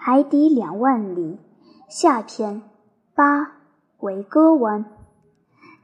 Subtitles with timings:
[0.00, 1.40] 海底两万里，
[1.88, 2.62] 下篇
[3.16, 3.50] 八
[3.98, 4.84] 维戈湾。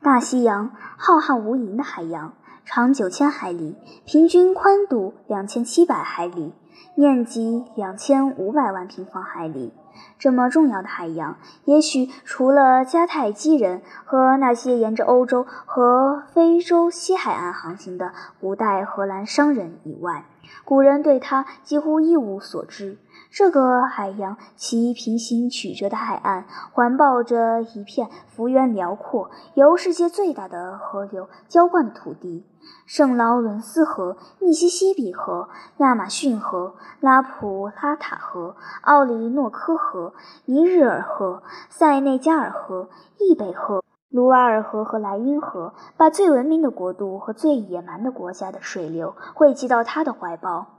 [0.00, 2.32] 大西洋浩瀚无垠的海洋，
[2.64, 6.53] 长九千海里，平均宽度两千七百海里，
[6.95, 9.74] 面积两千五百万平方海里。
[10.17, 20.24] 这么重要的海洋，也许除了迦太基人和那些沿着欧洲和非洲西海岸航行的古代荷兰商人以外，
[20.65, 22.96] 古人对它几乎一无所知。
[23.34, 32.46] 这个海洋，其平行曲折的海岸，环抱着一片幅员辽阔、由世界最大的河流浇灌的土地。
[32.86, 40.14] 圣劳伦斯河、密西西比河、亚马逊河、拉普拉塔河、奥里诺科河、
[40.45, 50.73] 尼日尔河、塞内加尔河、易北河、卢瓦尔河和莱茵河，把最文明的国度和最野蛮的国家的水流汇集到他的怀抱。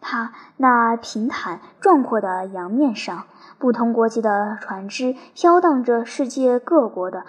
[0.00, 3.24] 它那平坦壮阔的洋面上，
[3.58, 7.24] 不同国籍的船只飘荡着世界各国的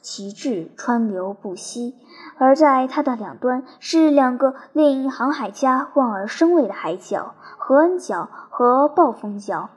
[0.00, 1.94] 旗帜，川流不息；
[2.38, 9.70] 而在它的两端，是两个令航海家望而生畏的海角——何恩角和暴风角。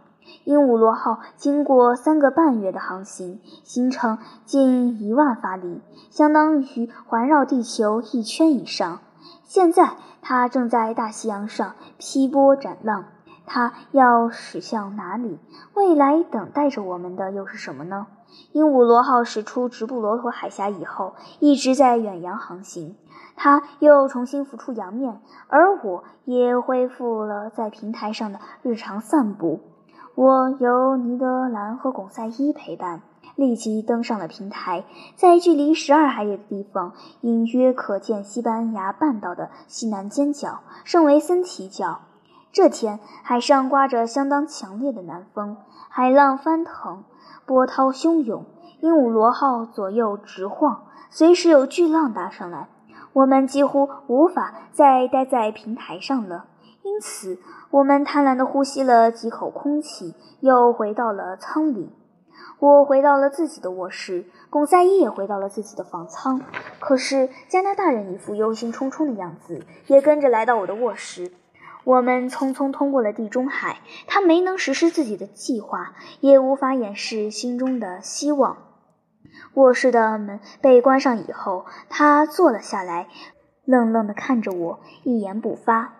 [0.44, 9.00] 鹦鹉螺号经过三个半月的航行，行程近一万法里，相当于环绕地球一圈以上。
[9.46, 13.06] 现在，它正在大西洋上劈波斩浪。
[13.46, 15.40] 它要驶向哪里？
[15.76, 18.08] 未来等待着我们的又是什么呢？
[18.54, 22.96] 鹦鹉螺号驶出直布罗陀海峡以后，一直在远洋航行。
[23.36, 29.60] 它又重新浮出洋面，而我也恢复了在平台上的日常散步。
[30.16, 33.02] 我由尼德兰和巩赛伊陪伴。
[33.36, 42.02] 立即登上了平台，在距离十二海里的地方，隐约可见西班牙半岛的西南尖角——圣维森提角。
[42.52, 45.58] 这天，海上刮着相当强烈的南风，
[45.90, 47.04] 海浪翻腾，
[47.46, 48.46] 波涛汹涌。
[48.82, 52.70] 鹦鹉螺号左右直晃，随时有巨浪打上来。
[53.14, 56.46] 我们几乎无法再待在平台上了，
[56.84, 57.40] 因此
[57.72, 61.90] 我们贪婪地呼吸了几口空气，又回到了舱里。
[62.66, 66.42] 我回到了自己的卧室，巩赛伊也回到了自己的房舱。
[66.80, 71.32] 可是加拿大人一副忧心忡忡的样子，也跟着来到我的卧室。
[71.84, 78.58] 我们匆匆通过了地中海，他没能实施自己的计划，也无法掩饰心中的希望。
[79.54, 83.10] 卧室的门被关上以后，他坐了下来，
[83.64, 85.94] 愣愣地看着我，一言不发。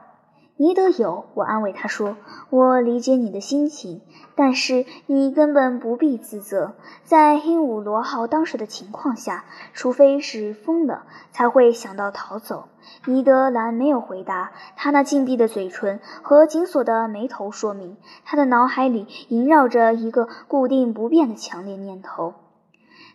[0.58, 2.16] 尼德有，我安慰他说
[2.50, 4.00] ：“我理解你的心情，
[4.36, 6.76] 但是你根本不必自责。
[7.04, 9.44] 在鹦鹉螺号当时的情况下，
[9.74, 12.70] 除非是疯了，才会想到逃走。”
[13.06, 22.34] 尼德兰没有回答，他那紧闭的嘴唇和紧锁的眉头说明，他的脑海里萦绕着一个固定不变的强烈念头。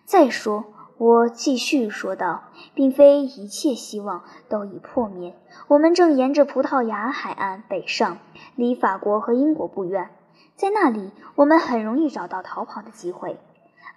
[0.05, 0.67] 再说。
[1.01, 2.43] 我继续说道，
[2.75, 5.35] 并非一切希望都已破灭。
[5.67, 8.19] 我们正沿着葡萄牙海岸北上，
[8.55, 10.11] 离法国和英国不远，
[10.57, 13.41] 在那里我们很容易找到逃跑的机会。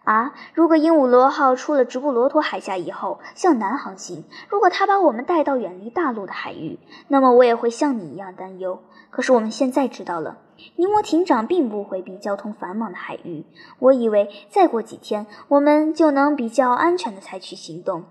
[0.06, 8.80] 啊，如果鹦鹉螺号出了直布罗陀海峡以后向南航行，如果它把我们带到远离大陆的海域，那么我也会像你一样担忧。
[9.10, 10.38] 可是我们现在知道了。
[10.76, 13.46] 尼摩艇长并不回避交通繁忙的海域。
[13.80, 18.06] 我以为再过几天，我们就能比较安全地采取行动。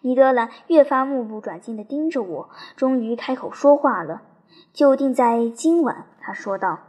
[0.00, 4.22] 尼德兰越发目不转睛地盯着我，终于开口说话了
[4.74, 6.80] ：“就定在今晚。”他说道。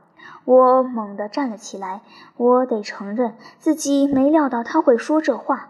[0.46, 2.02] 我猛地站了起来。
[2.36, 5.70] 我得承认，自己没料到他会说这话。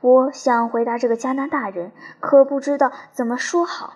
[0.00, 3.94] 我想回答这个加拿大人，可不知道怎么说好。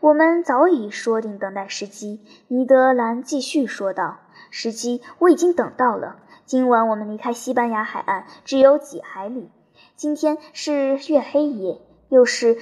[0.00, 4.18] 我们早已说定等待时机，尼德兰继续说道。
[4.56, 6.14] 时机我已经等到了。
[6.46, 9.50] 今晚我们离开西班牙海岸只有几海里。
[9.96, 12.56] 今天是月黑夜，又是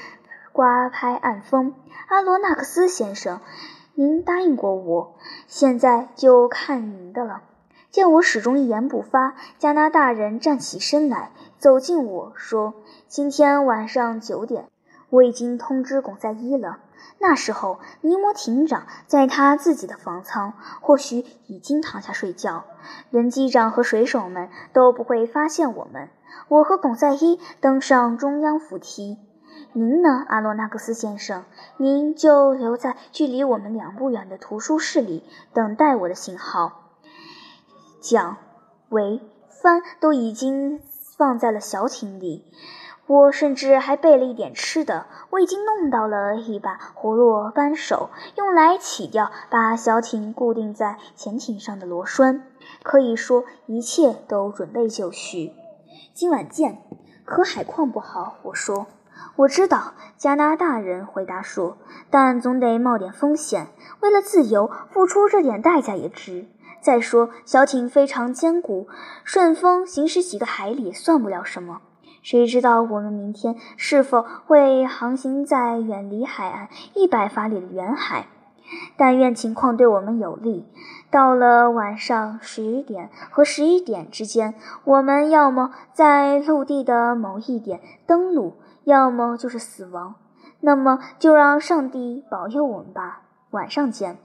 [0.53, 1.75] 刮拍暗风。
[2.09, 3.41] 阿罗纳克斯先生，
[3.93, 7.43] 您答应过我，现在就看您的了。
[7.91, 12.73] 见我始终一言不发，加拿大人站起身来，走近我说
[13.07, 14.71] ：“今天晚上九点，
[15.13, 16.81] 我已经通知巩赛伊了。”
[17.19, 22.65] 那时候，尼摩艇长在他自己的房舱，或许已经躺下睡觉。
[23.11, 26.09] 轮机长和水手们都不会发现我们。
[26.49, 29.19] 我和巩赛伊登上中央扶梯。
[29.73, 31.45] 您呢，阿罗纳克斯先生？
[31.77, 36.91] 您就留在距离我们两步远的图书室里，等待我的信号。
[38.01, 38.37] 桨、
[38.91, 39.21] 桅、
[39.63, 40.81] 帆都已经
[41.17, 42.45] 放在了小艇里。
[43.07, 52.47] 我甚至还备了一点吃的，我已经弄到了一把活络扳手，用来起掉把小艇固定在潜艇上的螺栓。
[52.83, 55.53] 可以说，一切都准备就绪。
[56.15, 56.79] 今晚见。
[57.25, 58.87] 可海况不好，我说。
[59.37, 61.79] 我知道，加拿大人回答说，
[62.11, 63.69] 但总得冒点风险。
[64.01, 66.47] 为了自由，付出这点代价也值。
[66.81, 68.89] 再说，小艇非常坚固，
[69.23, 71.83] 顺风行驶几个海里算不了什么。
[72.23, 78.27] 谁知道我们明天是否会航行在远离海岸一百法里的远海？
[78.97, 80.67] 但愿情况对我们有利。
[81.11, 84.55] 到了晚上十点和十一点之间，
[84.85, 88.55] 我们要么在陆地的某一点登陆，
[88.85, 90.15] 要么就是死亡。
[90.61, 93.23] 那么就让上帝保佑我们吧。
[93.51, 94.17] 晚上见。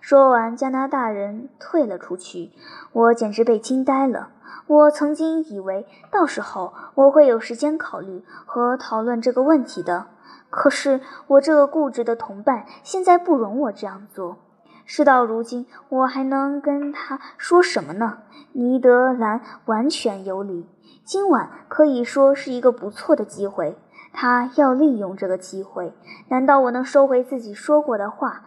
[0.00, 2.52] 说完，加拿大人退了出去。
[2.92, 4.28] 我简直被惊呆了。
[4.66, 10.06] 我曾经以为到时候我会有时间考虑和讨论这个问题的。
[10.50, 14.38] 可是我这个固执的同伴现在不容我这样做。
[14.84, 18.18] 事到如今，我还能跟他说什么呢？
[18.52, 20.68] 尼德兰完全有理。
[21.04, 23.76] 今晚可以说是一个不错的机会，
[24.12, 25.92] 他要利用这个机会。
[26.28, 28.44] 难道我能收回自己说过的话，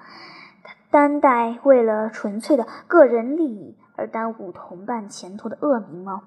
[0.89, 6.21] 单待为了纯粹的个人利益而耽误同伴前途的恶名吗？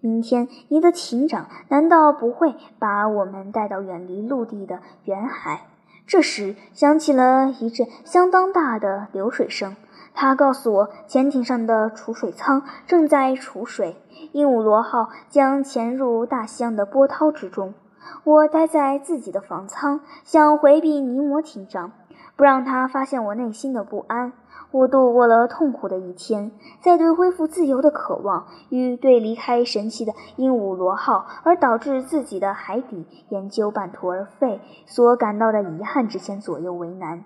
[0.00, 5.62] 明天，你的艇长难道不会把我们带到远离陆地的远海？
[6.06, 9.74] 这时，响起了一阵相当大的流水声。
[10.14, 13.96] 他告诉我，潜艇上的储水舱正在储水，
[14.30, 17.74] 鹦鹉螺号将潜入大西洋的波涛之中。
[18.22, 21.90] 我待在自己的房舱，想回避尼摩艇长，
[22.36, 24.32] 不让他发现我内心的不安。
[24.70, 37.24] 我度过了痛苦的一天，在对恢复自由的渴望与对离开神奇的鹦鹉螺号而导致自己的海底研究半途而废所感到的遗憾之间左右为难。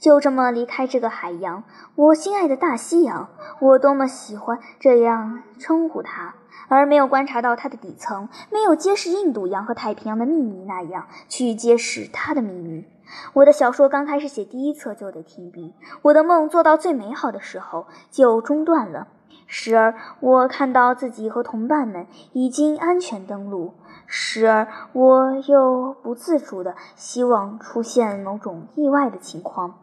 [0.00, 1.62] 就这么离开这个海洋，
[1.94, 3.28] 我心爱的大西洋，
[3.60, 6.34] 我多么喜欢这样称呼它，
[6.68, 12.84] 而没有观察到它的底层，没有揭示印度洋和太平洋的秘密那样去揭示它的秘密。
[13.32, 19.08] 我的小说刚开始写第一册就得停笔，我的梦做到最美好的时候就中断了。
[19.50, 23.72] 时而我看到自己和同伴们已经安全登陆，
[24.06, 29.78] 时而我又不自主地希望出现某种意外的情况，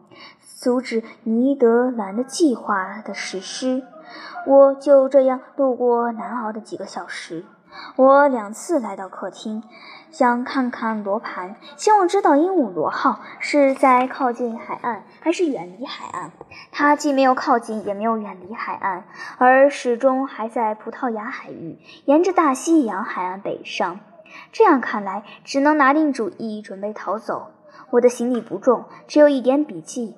[0.60, 3.82] 阻止尼德兰的计划的实施。
[4.46, 7.44] 我就这样度过难熬的几个小时。
[7.96, 9.62] 我两次来到客厅。
[10.10, 16.30] 想看看罗盘，希望知道鹦鹉螺号是在靠近海岸还是远离海岸。
[16.70, 19.04] 它既没有靠近，也没有远离海岸，
[19.36, 24.00] 而始终还在葡萄牙海域，沿着大西洋海岸北上。
[24.52, 27.48] 这样看来，只能拿定主意准备逃走。
[27.90, 30.16] 我的行李不重，只有一点笔记。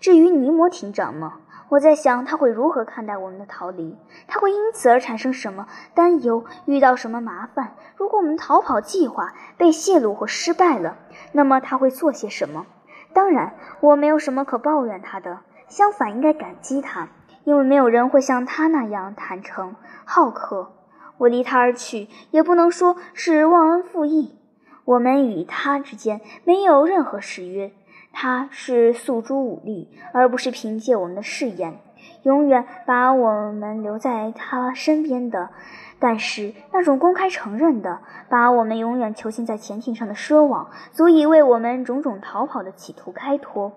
[0.00, 1.34] 至于尼摩艇长吗？
[1.68, 3.96] 我在想他会如何看待我们的逃离，
[4.28, 7.74] 他会因此而产生什么担忧，遇到什么麻烦？
[7.96, 10.96] 如果我们逃跑计划被泄露或失败了，
[11.32, 12.66] 那么他会做些什么？
[13.12, 17.08] 当然，我没有什么可抱怨他的，相反应该感激他，
[17.44, 19.74] 因为没有人会像他那样坦诚
[20.04, 20.72] 好客。
[21.18, 24.38] 我离他而去，也不能说是忘恩负义。
[24.84, 27.72] 我们与他之间没有任何誓约。
[28.18, 31.80] 他是诉诸武力，而不是凭借我们的誓言，
[32.22, 35.50] 永远把我们留在他身边的。
[35.98, 38.00] 但是那种公开承认的，
[38.30, 43.74] 把我们永远囚禁在潜艇上的奢望，足以为我们种种逃跑的企图开脱。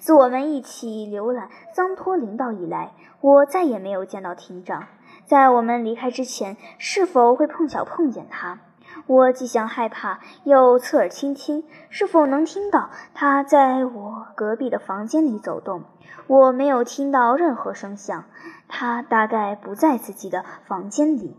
[0.00, 4.88] 自我们一起浏览桑托林岛以来，我再也没有见到艇长。
[5.26, 8.58] 在我们离开之前，是否会碰巧碰见他？
[9.06, 15.84] 我既想害怕，又侧耳倾听，是否能听到他在我隔壁的房间里走动？
[16.26, 18.24] 我没有听到任何声响，
[18.68, 21.36] 他大概不在自己的房间里。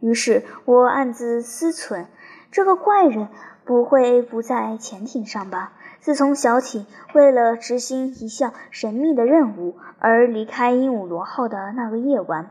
[0.00, 2.06] 于是我暗自思忖：
[2.50, 3.28] 这个怪人
[3.64, 5.72] 不会不在潜艇上吧？
[6.00, 12.50] 自从小艇为了执行一项神秘的任务而离开鹦鹉螺号的那个夜晚。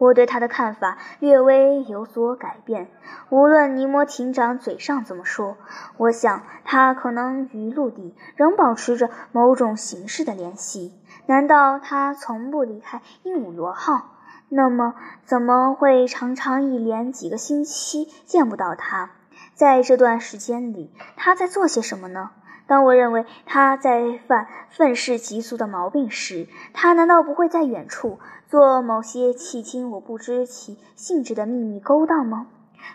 [0.00, 2.88] 我对他的看法略微有所改变。
[3.28, 5.58] 无论尼摩艇长嘴上怎么说，
[5.98, 10.94] 我想他可能与陆地仍保持着某种形式的联系。
[11.26, 14.16] 难道他从不离开鹦鹉螺号？
[14.48, 19.10] 那么怎么会常常一连几个星期见不到他？
[19.60, 22.30] 在这段时间里，他在做些什么呢？
[22.66, 32.46] 当我认为他在犯愤世嫉俗的毛病时，他难道不会在远处做某些迄今我不知其性质的秘密勾当吗？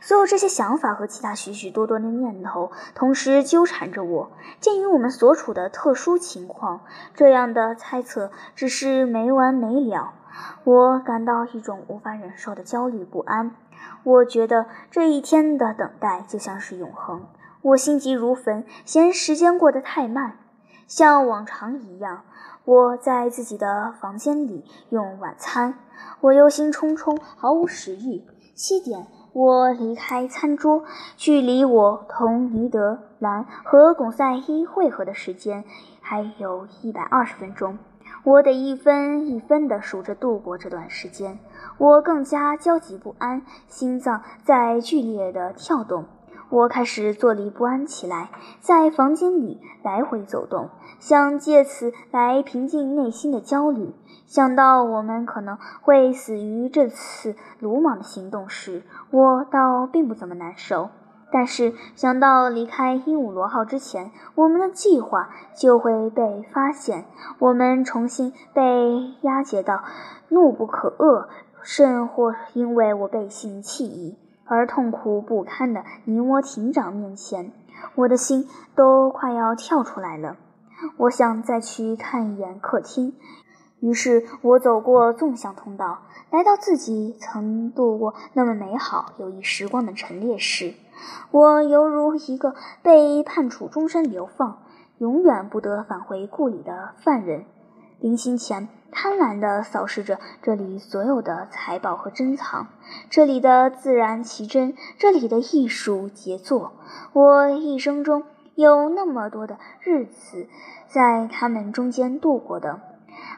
[0.01, 4.31] 所有这些想法和其他许许多多的念头同时纠缠着我。
[4.59, 6.81] 鉴于我们所处的特殊情况，
[7.13, 10.15] 这样的猜测只是没完没了。
[10.63, 13.55] 我感到一种无法忍受的焦虑不安。
[14.03, 17.27] 我觉得这一天的等待就像是永恒。
[17.61, 20.37] 我心急如焚，嫌时间过得太慢。
[20.87, 22.23] 像往常一样，
[22.63, 25.75] 我在自己的房间里用晚餐。
[26.21, 28.23] 我忧心忡忡，毫无食欲。
[28.55, 29.07] 七点。
[29.33, 30.85] 我离开餐桌，
[31.17, 35.65] 距离我同尼德兰和巩赛伊会合的时间
[35.99, 37.77] 还有一百二十分钟。
[38.25, 41.37] 我得一分一分地数着度过这段时间。
[41.77, 46.05] 我更加焦急不安，心脏在剧烈地跳动。
[46.49, 48.29] 我开始坐立不安起来，
[48.59, 53.93] 在房间里来回走动，想借此来平静内心的焦虑。
[54.25, 60.89] 想到我们可能会死于这次鲁莽的行动时，我倒并不怎么难受。
[61.37, 67.03] 但是想到离开鹦鹉螺号之前，我们的计划就会被发现，
[67.39, 69.83] 我们重新被押解到
[70.29, 71.27] 怒不可遏，
[71.61, 77.51] 甚或因为我背信弃义而痛苦不堪的尼摩艇长面前，
[77.95, 80.37] 我的心都快要跳出来了。
[80.95, 83.13] 我想再去看一眼客厅。
[83.85, 85.99] 于是我走过纵向通道，
[86.31, 90.73] 来到自己曾度过那么美好友谊时光的陈列室。
[91.29, 94.63] 我犹如一个被判处终身流放、
[94.97, 97.45] 永远不得返回故里的犯人，
[97.99, 102.65] 临行前贪婪地扫视着这里所有的财宝和珍藏，
[103.11, 106.71] 这里的自然奇珍，这里的艺术杰作。
[107.13, 108.23] 我一生中
[108.55, 110.47] 有那么多的日子
[110.87, 112.79] 在他们中间度过的。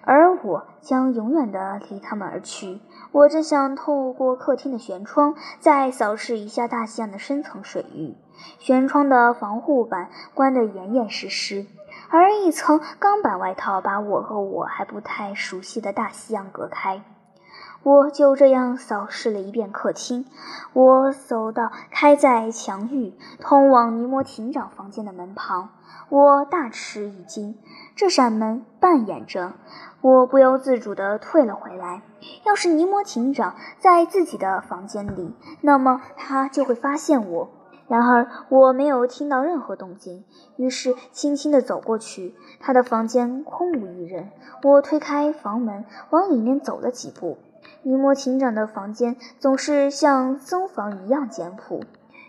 [0.07, 2.79] 而我将永远地离他们而去。
[3.11, 8.15] 我正想透过客厅的舷窗，再扫视一下大西洋的深层水域。
[8.61, 11.65] 舷窗的防护板关得严严实实，
[12.09, 17.01] 而一层钢板外套把我和我还不太熟悉的大西洋隔开。
[17.83, 20.25] 我就这样扫视了一遍客厅。
[20.73, 25.69] 我走到开在墙隅、通往尼摩艇长房间的门旁。
[26.09, 27.57] 我大吃一惊，
[27.95, 29.53] 这扇门半掩着。
[30.01, 32.01] 我不由自主地退了回来。
[32.45, 37.49] 要是尼摩艇长在自己的房间里，那么他就会发现我。
[37.87, 40.25] 然而我没有听到任何动静，
[40.57, 42.35] 于是轻轻地走过去。
[42.59, 44.29] 他的房间空无一人。
[44.63, 47.37] 我推开房门，往里面走了几步。
[47.83, 51.81] 尼摩艇长的房间总是像僧房一样简朴。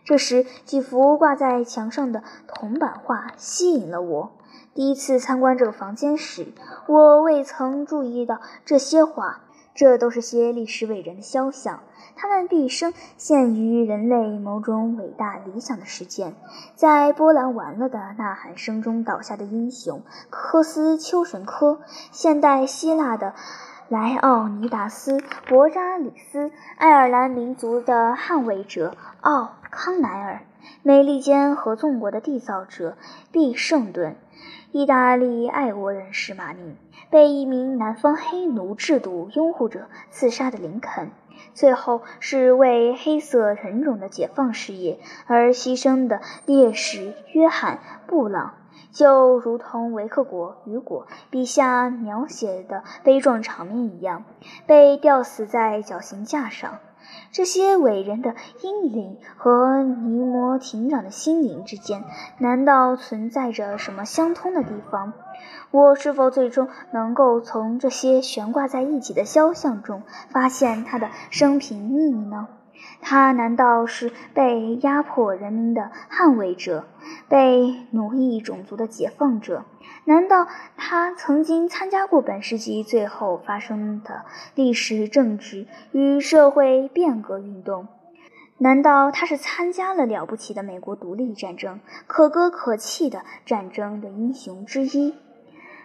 [0.05, 4.33] 这时，几幅挂在墙上的铜版画吸引了我。
[4.79, 6.53] 第一次参观这个房间时，
[6.87, 9.41] 我未曾注意到这些画。
[9.75, 11.81] 这都是些历史伟人的肖像，
[12.15, 16.37] 他们毕生献于人类某种伟大理想的实践。
[16.77, 21.81] 在波澜完了的呐喊声中倒下的英雄科斯丘神科，
[22.13, 23.35] 现代希腊的。
[23.89, 25.17] 莱奥尼达斯·
[25.49, 30.43] 博扎里斯，爱尔兰民族的捍卫者奥康奈尔，
[30.83, 32.97] 美利坚合众国的缔造者
[33.33, 34.17] 毕圣顿，
[34.73, 36.77] 意大利爱国人士马宁，
[37.11, 41.11] 被一名南方黑奴制度拥护者刺杀的林肯，
[41.55, 48.55] 最后是为黑色人种的解放事业而牺牲的烈士约翰·布朗。
[48.91, 54.25] 就如同维克果·雨果笔下描写的悲壮场面一样，
[54.67, 56.79] 被吊死在绞刑架上。
[57.31, 62.05] 这些伟人的英灵和尼摩艇长的心灵之间，
[62.39, 65.13] 难道存在着什么相通的地方？
[65.71, 72.49] 我是否最终能够从这些悬挂在一起的肖像中发现他的生平秘密呢？
[73.01, 76.85] 他难道是被压迫人民的捍卫者，
[77.29, 79.65] 被奴役种族的解放者？
[80.05, 84.25] 难道他曾经参加过本世纪最后发生的
[84.55, 87.89] 历史、政治与社会变革运动？
[88.59, 95.15] 难道他是参加了了不起的美国独立战争、可歌可泣的战争的英雄之一？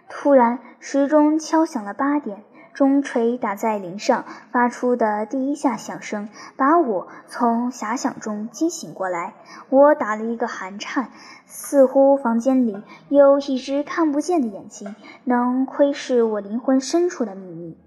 [0.09, 2.43] 突然，时钟敲响了八点。
[2.73, 9.35] 钟锤打在铃上，发出的第一下响声把我从遐想中惊醒过来。
[9.69, 11.09] 我打了一个寒颤，
[11.45, 17.77] 似乎房间里有一只看不见的眼睛，能窥视我灵魂深处的秘密。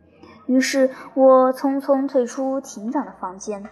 [0.46, 3.68] 于是我匆匆退出庭长的房间。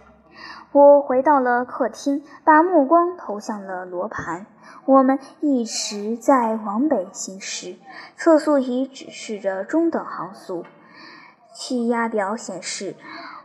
[0.72, 4.46] 我回到了客厅，把目光投向了罗盘。
[4.84, 7.76] 我们一直在往北行驶，
[8.16, 10.64] 测速仪指示着中等航速。
[11.54, 12.96] 气压表显示，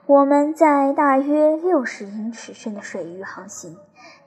[0.08, 3.78] 我们在大约六十英尺深的水域航行。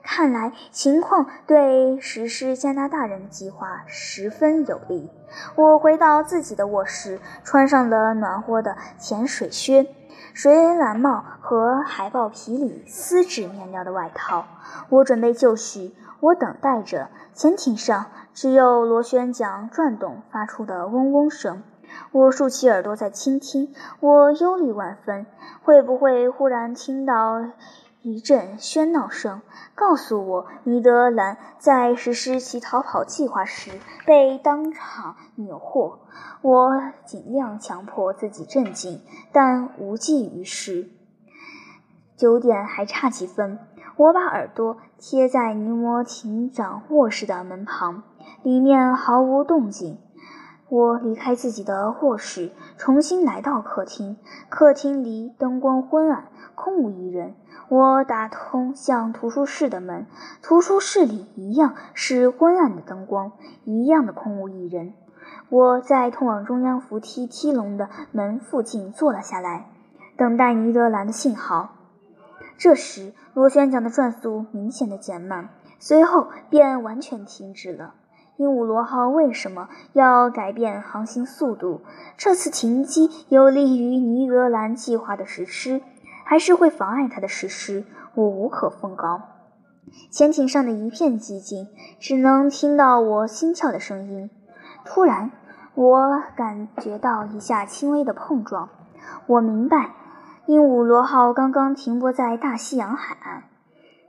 [0.01, 5.09] 看来情况对实施加拿大人的计划十分有利。
[5.55, 9.87] 我回到自己的卧室，穿上了暖和的潜水靴、
[10.33, 14.45] 水蓝帽和海豹皮里丝质面料的外套。
[14.89, 17.09] 我准备就绪，我等待着。
[17.33, 21.63] 潜艇上只有螺旋桨转动发出的嗡嗡声。
[22.11, 25.25] 我竖起耳朵在倾听，我忧虑万分，
[25.63, 27.43] 会不会忽然听到？
[28.05, 29.41] 一阵喧闹声
[29.75, 33.71] 告诉我，尼德兰在实施其逃跑计划时
[34.05, 35.99] 被当场扭获。
[36.41, 40.89] 我尽量强迫自己镇静，但无济于事。
[42.17, 43.57] 九点还差几分，
[43.95, 48.03] 我把耳朵贴在尼摩艇长卧室的门旁，
[48.43, 49.97] 里面毫无动静。
[50.73, 54.17] 我离开自己的卧室，重新来到客厅。
[54.49, 57.35] 客厅里灯光昏暗，空无一人。
[57.69, 60.07] 我打通向图书室的门，
[60.41, 63.33] 图书室里一样是昏暗的灯光，
[63.65, 64.95] 一样的空无一人。
[65.49, 69.69] 我在通往中央扶梯梯笼的门附近坐了下来，
[70.17, 71.75] 等待尼德兰的信号。
[72.57, 77.93] 这时，螺旋桨的转速明显的减慢，随后便完全停止了。
[78.43, 81.79] 鹦鹉螺号为什么要改变航行速度？
[82.17, 85.81] 这次停机有利于尼德兰计划的实施。
[86.25, 87.85] 还是会妨碍它的实施，
[88.15, 89.21] 我无可奉告。
[90.09, 91.67] 潜艇上的一片寂静，
[91.99, 94.29] 只能听到我心跳的声音。
[94.85, 95.31] 突然，
[95.75, 98.69] 我感觉到一下轻微的碰撞。
[99.27, 99.91] 我明白，
[100.45, 103.43] 鹦鹉螺号刚刚停泊在大西洋海岸。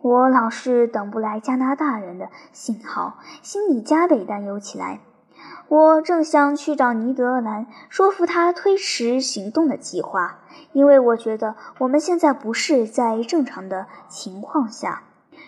[0.05, 5.01] 我老是等不来加拿大人的信号，心里加倍担忧起来。
[5.69, 10.41] 我正想去找尼德兰，说服他推迟行动的计划，
[10.75, 15.05] 因为我觉得我们现在不是在正常的情况下。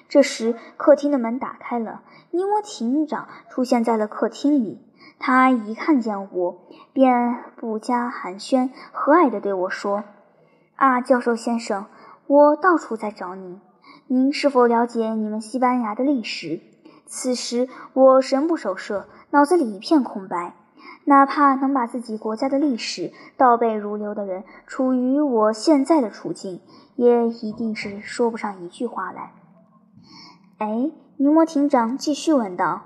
[0.09, 4.81] 这时，客厅的门打开了，尼摩艇长出现在了客厅里。
[5.19, 6.57] 他一看见我，
[6.95, 10.05] 便不加寒暄，和蔼地对我说
[10.77, 11.85] ：“啊，教授先生，
[12.27, 13.61] 我到处在找您。
[14.09, 16.61] 您是否了解你们西班牙的历史？”
[17.07, 19.07] 此时，我神不守舍。
[19.31, 20.55] 脑子里一片空白，
[21.05, 26.61] 哪怕能把自己国家的历史倒背如流的人，处于我现在的处境，
[26.95, 29.33] 也一定是说不上一句话来。
[30.59, 32.83] 哎，尼摩艇长继续问道：“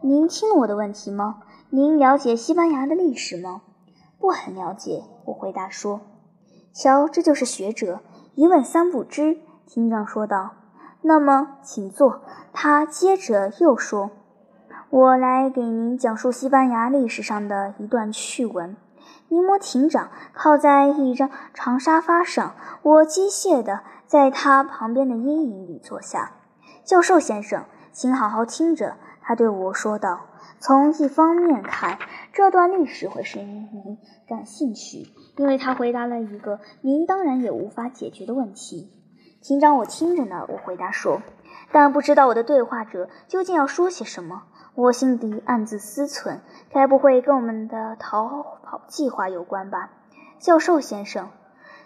[0.00, 1.42] 您听了我的问题吗？
[1.70, 3.62] 您了解西班牙的历史吗
[4.18, 6.00] ？”“不很了解。”我回答说。
[6.72, 8.00] “瞧，这就是学者，
[8.36, 10.52] 一问三不知。”艇长说道。
[11.02, 14.10] “那么，请坐。”他接着又说。
[14.90, 18.76] 我来给您讲述西班牙历史上的一段趣闻。
[19.28, 26.32] 尼摩艇长靠在一张长沙发上，我机械地在他旁边的阴影里坐下。
[26.84, 30.22] 教授先生，请好好听着，他对我说道。
[30.58, 31.98] 从一方面看，
[32.32, 33.96] 这段历史会使您
[34.28, 38.92] 感兴趣，因为他回答了一个您当然也无法解决的问题。
[39.42, 41.22] 庭长，我听着呢，我回答说，
[41.72, 44.42] 但不知道我的对话者究竟要说些什么。
[44.74, 49.90] 我心底暗自思忖，该不会跟我们的逃跑计划有关吧？
[50.38, 51.30] 教授先生，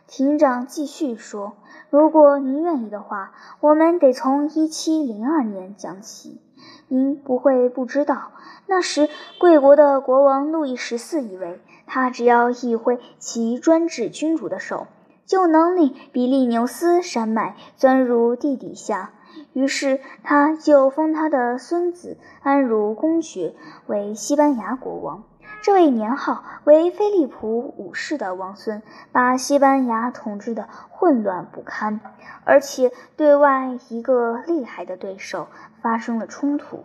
[0.06, 1.54] 庭长继续说
[1.90, 6.40] ：“如果您愿意的话，我们得从一七零二年讲起。
[6.88, 8.32] 您不会不知道，
[8.66, 14.86] 那时贵国的国王路易十四以为，他只要一挥其专制君主的手，
[15.26, 19.10] 就能令比利牛斯山脉钻入地底下。”
[19.52, 23.54] 于是，他就封他的孙子安茹公爵
[23.86, 25.24] 为西班牙国王。
[25.62, 28.82] 这位年号为菲利普五世的王孙，
[29.12, 32.00] 把西班牙统治的混乱不堪，
[32.44, 35.48] 而且对外一个厉害的对手
[35.80, 36.84] 发生了冲突。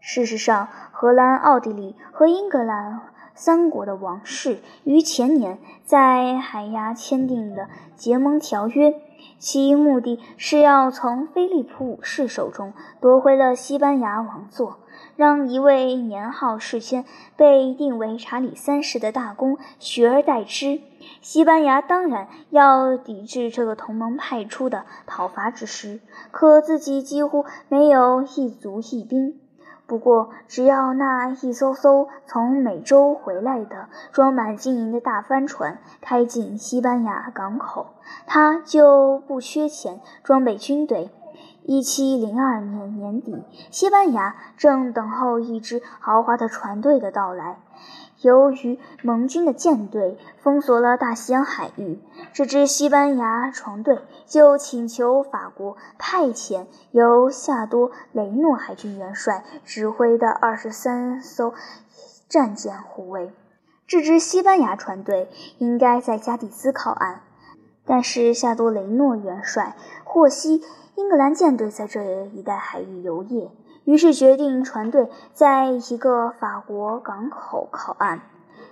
[0.00, 3.00] 事实上，荷兰、奥地利和英格兰
[3.36, 9.00] 三国的王室于前年在海牙签订的结盟条约。
[9.38, 14.78] 其目的是要从菲利普五世手中夺回了西班牙王座，
[15.14, 17.04] 让一位年号事先
[17.36, 20.80] 被定为查理三世的大公取而代之。
[21.20, 29.38] 西班牙当然要抵制这个同盟派出的讨伐之师，可自己几乎没有一卒一兵。
[29.86, 37.86] 不过，只要那一艘艘从美洲回来的装满金银的大帆船开进西班牙港口，
[38.26, 41.10] 他就不缺钱装备军队。
[41.62, 47.58] 一七零二年年底，西班牙正等候一支豪华的船队的到来。
[48.26, 52.00] 由于盟军的舰队封锁了大西洋海域，
[52.32, 61.54] 这支西班牙船队就请求法国派遣由夏多雷诺海军元帅指挥的二十三艘
[62.28, 63.32] 战舰护卫。
[63.86, 67.20] 这支西班牙船队应该在加的斯靠岸，
[67.84, 70.64] 但是夏多雷诺元帅获悉
[70.96, 73.50] 英格兰舰队在这一带海域游弋。
[73.86, 78.20] 于是决定船队在一个法国港口靠岸。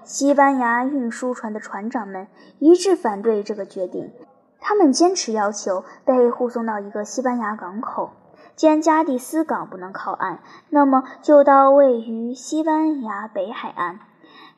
[0.03, 2.27] 西班牙运输船的船长们
[2.59, 4.13] 一致反对这个决定，
[4.61, 8.11] 他们坚持要求被护送到一个西班牙港口。
[8.57, 14.01] 既然加的斯港不能靠岸，那么就到位于西班牙北海岸、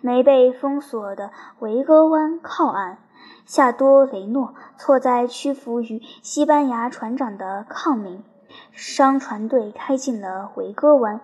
[0.01, 2.99] 没被封锁的维戈湾靠岸。
[3.45, 8.25] 夏多雷诺错在屈服于西班牙船长的抗命。
[8.73, 11.21] 商船队开进了维戈湾。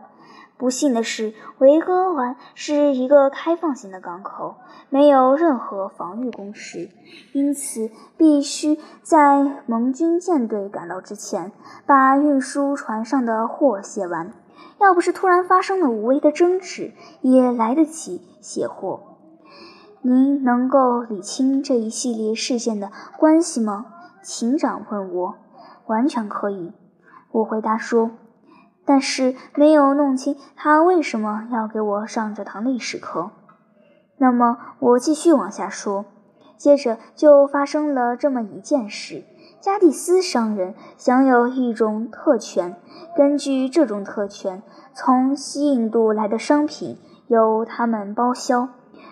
[0.58, 4.54] 不幸的是，维戈湾是一个开放型的港口，
[4.90, 6.90] 没有任何防御工事，
[7.32, 11.50] 因此必须在盟军舰队赶到之前，
[11.85, 14.32] 把运输船上的货卸完。
[14.78, 19.00] 要不是突然发生了无谓的争执，也来得及卸货。
[20.00, 23.87] 您能够理清这一系列事件的关系吗？
[24.22, 25.35] 秦长问我。
[25.87, 26.72] 完全可以。
[27.32, 28.12] 我回答说
[28.86, 33.30] ：“但是没有弄清他为什么要给我上这堂历史课。”
[34.18, 36.04] 那么我继续往下说。
[36.56, 39.24] 接着就发生了这么一件事：
[39.60, 42.76] 加蒂斯商人享有一种特权，
[43.16, 44.62] 根据这种特权，
[44.94, 48.68] 从西印度来的商品由他们包销。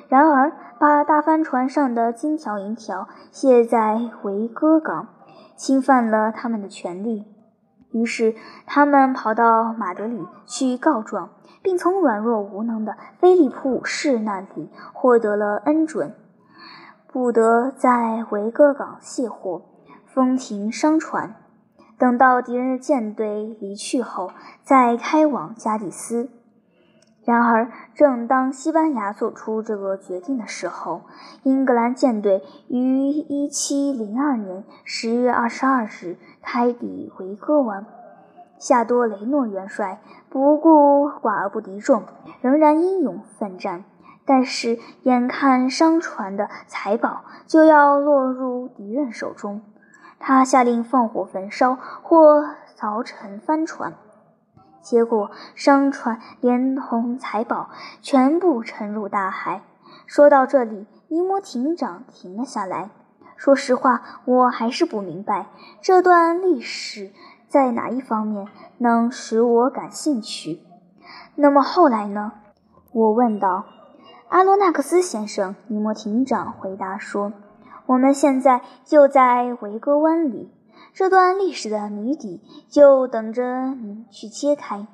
[0.08, 5.08] 然而，把大帆船上的金条银条卸在维戈港，
[5.56, 7.24] 侵犯了他们的权利。
[7.92, 8.34] 于是，
[8.66, 11.30] 他们跑到马德里去告状，
[11.62, 16.14] 并从软弱无能的菲利普五世那里获得了恩准，
[17.12, 19.62] 不得在维戈港卸货，
[20.06, 21.34] 封停商船，
[21.98, 24.30] 等到敌人的舰队离去后
[24.62, 26.30] 再开往加的斯。
[27.30, 31.02] 然而，正当西班牙做出这个决定的时候，
[31.44, 37.86] 英格兰舰队于1702年10月22日开抵维戈湾。
[38.58, 42.02] 夏多雷诺元帅不顾寡而不敌众，
[42.40, 43.84] 仍然英勇奋战。
[44.26, 49.62] 但是，眼看商船的财宝就要落入敌人手中，
[50.18, 52.44] 他下令放火焚烧或
[52.76, 53.94] 凿沉帆船。
[54.82, 59.62] 结果，商船连同财宝全部沉入大海。
[60.06, 62.90] 说到这里，尼摩艇长停了下来。
[63.36, 65.46] 说实话，我还是不明白
[65.80, 67.10] 这段历史
[67.48, 68.46] 在哪一方面
[68.78, 70.60] 能使我感兴趣。
[71.36, 72.32] 那么后来呢？
[72.92, 73.64] 我问道。
[74.28, 77.32] 阿罗纳克斯先生，尼摩艇长回答说
[77.86, 80.52] ：“我们现在就在维戈湾里。”
[80.92, 84.86] 这段历史的谜底就等着你去揭开。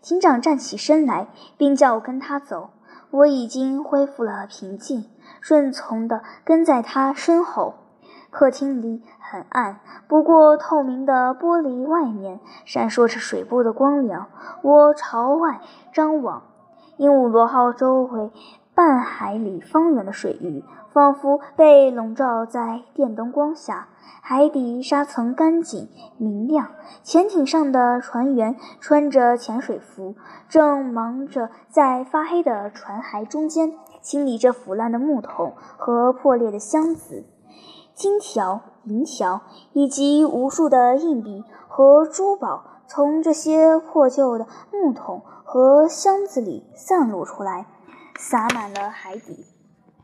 [0.00, 2.70] 警长站起身来，并叫我跟他走。
[3.10, 5.04] 我已经恢复了平静，
[5.40, 7.74] 顺从地跟在他身后。
[8.30, 14.28] 客厅里很暗，不过透明的玻璃外面闪烁着水波的光亮。
[14.62, 15.60] 我朝外
[15.92, 16.44] 张望，
[16.96, 18.30] 鹦鹉螺号周围
[18.72, 23.88] 半海里方圆的水域仿佛被笼罩在电灯光下。
[24.22, 26.72] 海底沙层干净明亮，
[27.02, 30.14] 潜艇上的船员穿着潜水服，
[30.48, 33.72] 正忙着在发黑的船骸中间
[34.02, 37.24] 清理着腐烂的木桶和破裂的箱子。
[37.94, 39.40] 金条、银条
[39.72, 47.66] 以及无数的硬币和珠宝从这些破旧的木桶和箱子里散落出来，
[48.18, 49.59] 洒满了海底。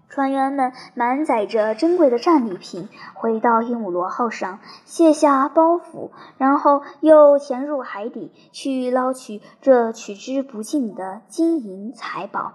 [0.08, 12.52] 船员们满载着珍贵的战利品回到鹦鹉螺号上，卸下包袱，然后又潜入海底去捞取这取之不尽的金银财宝。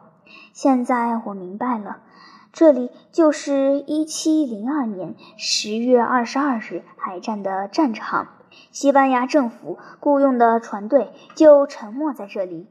[0.54, 2.00] 现在我明白了，
[2.54, 8.28] 这里就是1702年10月22日海战的战场。
[8.72, 12.68] 西班牙政府雇佣的船队就沉没在这里。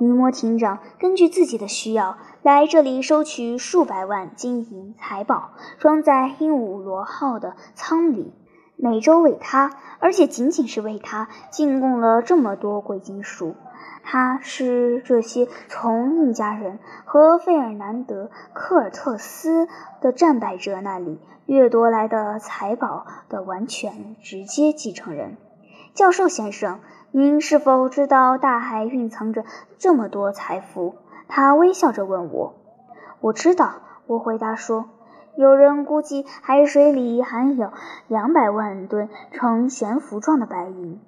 [0.00, 2.16] 尼摩艇长根据自己的需要。
[2.42, 8.32] 来这里收取数百万金银财宝，装在鹦鹉螺号的舱里，
[8.76, 13.56] 每周为他，而且仅仅是为他进贡了这么多贵金属。
[14.02, 19.68] 他是这些从印加人和费尔南德·科尔特斯
[20.00, 25.36] 的战败者那里掠夺来的财宝的完全直接继承人。
[25.92, 26.78] 教授先生，
[27.10, 29.44] 您是否知道大海蕴藏着
[29.76, 30.94] 这么多财富？
[31.28, 32.54] 他微笑着问我
[33.20, 33.74] ：“我知道，
[34.06, 34.86] 我回答说。
[35.36, 37.72] 有人估计海水里含有
[38.08, 41.00] 两百万吨呈悬浮状的白银，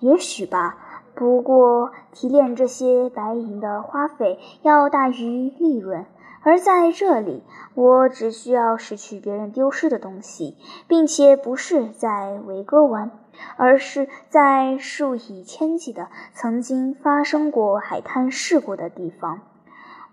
[0.00, 0.76] 也许吧。
[1.14, 6.06] 不过提炼这些白银的花费要大于利润，
[6.42, 7.42] 而在这里，
[7.74, 10.56] 我只需要拾取别人丢失的东西，
[10.88, 13.10] 并且不是在维戈湾，
[13.56, 19.40] 而是在数以千计的曾经发生过海滩事故的地方。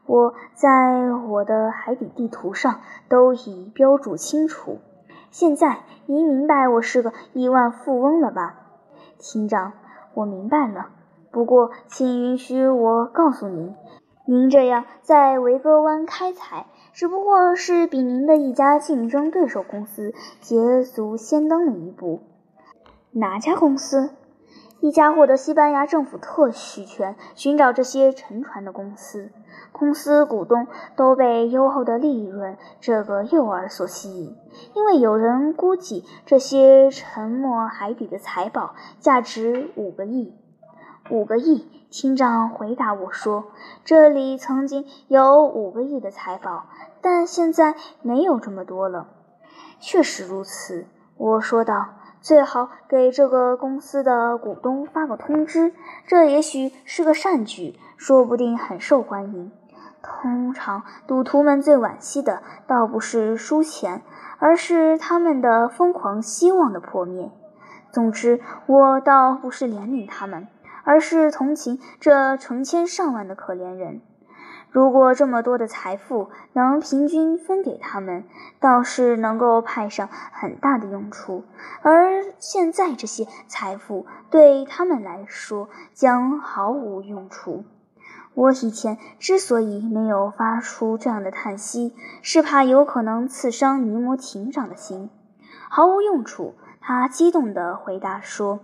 [0.06, 4.80] 我在我的海底地图上都已标注清楚。
[5.32, 8.56] 现在您明白我是个亿万富翁了吧，
[9.20, 9.74] 厅长？
[10.14, 10.90] 我明白了。
[11.30, 13.76] 不过，请允许我告诉您，
[14.30, 22.24] 您这样在维戈湾开采，只不过是比您的一家竞争对手公司捷足先登了一步。
[23.12, 24.10] 哪家公司？
[24.82, 29.32] 一家获得西班牙政府特许权寻找这些沉船的公司。
[29.72, 34.36] 公司股东都被优厚的利润这个诱饵所吸引，
[34.74, 40.36] 因为有人估计这些沉没海底的财宝价值五个亿。
[41.10, 43.46] 五个亿，厅长回答我说
[43.86, 46.66] ：“这里曾经有五个亿的财宝，
[47.02, 49.08] 但现在没有这么多了。”
[49.80, 50.86] 确实如此，
[51.18, 51.90] 我说道。
[52.20, 55.72] 最好给这个公司的股东发个通知，
[56.08, 59.52] 这也许是个善举，说不定很受欢迎。
[60.02, 64.02] 通常，赌徒们最惋惜的倒不是输钱，
[64.40, 67.32] 而是他们的疯狂希望的破灭。
[67.92, 70.48] 总之，我倒不是怜悯他们，
[70.88, 74.00] 而是同情这成千上万的可怜人。
[74.72, 78.24] 如果这么多的财富能平均分给他们，
[78.62, 81.44] 倒是能够派上很大的用处。
[81.82, 87.66] 而现在这些财富对他们来说将毫无用处。
[88.34, 95.10] 我以前之所以没有发出这样的叹息，是怕有可能刺伤尼摩艇长的心。
[95.70, 98.60] 毫无用处，他激动地回答说：“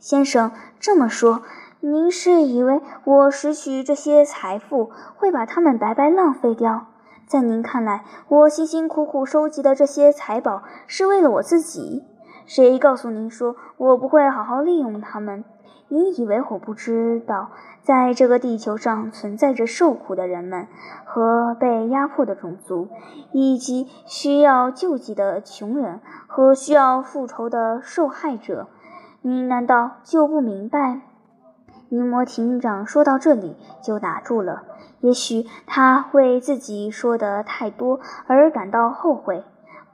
[0.00, 1.42] 先生这么说。”
[1.80, 6.86] 您是以为我拾取这些财富会把它们白白浪费掉？
[7.24, 12.04] 在您看来，我辛辛苦苦收集的这些财宝是为了我自己？
[12.46, 15.44] 谁告诉您说我不会好好利用它们？
[15.86, 20.66] 您以为我不知道，在这个地球上存在着受苦的人们
[21.04, 22.88] 和被压迫的种族，
[23.30, 28.66] 以及需要救济的穷人和需要复仇的受害者？
[29.22, 31.02] 您难道就不明白？
[31.90, 34.64] 尼摩艇长说到这里就打住了，
[35.00, 39.44] 也许他为自己说的太多而感到后悔。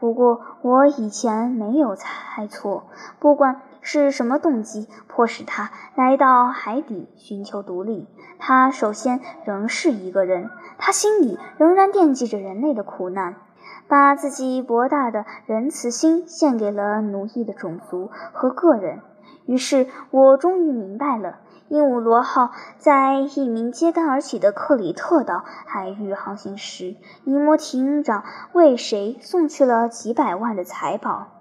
[0.00, 2.84] 不过我以前没有猜错，
[3.20, 13.36] 不管是什么动机迫使他来到海底寻求独立，他首先仍是一个人，他心里仍然惦记着人类的苦难，
[13.88, 19.00] 把自己博大的仁慈心献给了奴役的种族和个人。
[19.46, 21.38] 于是我终于明白了。
[21.68, 31.33] 鹦鹉螺号在一名揭竿而起的克里特岛海域航行时，尼摩艇长为谁送去了几百万的财宝？